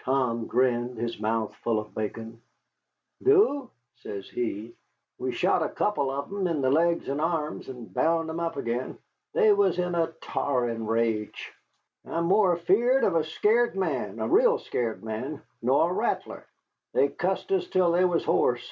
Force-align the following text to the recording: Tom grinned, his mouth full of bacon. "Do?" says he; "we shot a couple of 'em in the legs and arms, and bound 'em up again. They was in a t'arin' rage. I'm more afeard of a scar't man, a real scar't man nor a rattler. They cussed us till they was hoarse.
Tom 0.00 0.48
grinned, 0.48 0.98
his 0.98 1.20
mouth 1.20 1.54
full 1.62 1.78
of 1.78 1.94
bacon. 1.94 2.42
"Do?" 3.22 3.70
says 3.98 4.28
he; 4.28 4.74
"we 5.18 5.30
shot 5.30 5.62
a 5.62 5.68
couple 5.68 6.10
of 6.10 6.32
'em 6.32 6.48
in 6.48 6.62
the 6.62 6.68
legs 6.72 7.06
and 7.08 7.20
arms, 7.20 7.68
and 7.68 7.94
bound 7.94 8.28
'em 8.28 8.40
up 8.40 8.56
again. 8.56 8.98
They 9.34 9.52
was 9.52 9.78
in 9.78 9.94
a 9.94 10.08
t'arin' 10.20 10.88
rage. 10.88 11.52
I'm 12.04 12.24
more 12.24 12.56
afeard 12.56 13.04
of 13.04 13.14
a 13.14 13.22
scar't 13.22 13.76
man, 13.76 14.18
a 14.18 14.26
real 14.26 14.58
scar't 14.58 15.00
man 15.04 15.40
nor 15.62 15.90
a 15.90 15.94
rattler. 15.94 16.44
They 16.92 17.06
cussed 17.10 17.52
us 17.52 17.68
till 17.68 17.92
they 17.92 18.04
was 18.04 18.24
hoarse. 18.24 18.68